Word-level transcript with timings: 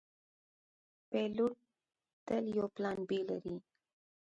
پیلوټ 1.09 1.55
تل 2.25 2.45
یو 2.57 2.65
پلان 2.75 2.97
“B” 3.07 3.09
لري. 3.29 3.55